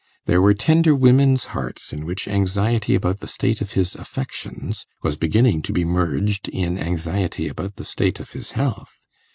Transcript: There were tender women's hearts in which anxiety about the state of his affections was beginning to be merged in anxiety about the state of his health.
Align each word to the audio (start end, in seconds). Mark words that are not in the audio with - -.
There 0.25 0.41
were 0.41 0.55
tender 0.55 0.95
women's 0.95 1.45
hearts 1.53 1.93
in 1.93 2.07
which 2.07 2.27
anxiety 2.27 2.95
about 2.95 3.19
the 3.19 3.27
state 3.27 3.61
of 3.61 3.73
his 3.73 3.93
affections 3.93 4.87
was 5.03 5.15
beginning 5.15 5.61
to 5.69 5.71
be 5.71 5.85
merged 5.85 6.49
in 6.49 6.79
anxiety 6.79 7.47
about 7.47 7.75
the 7.75 7.85
state 7.85 8.19
of 8.19 8.31
his 8.31 8.53
health. 8.57 9.05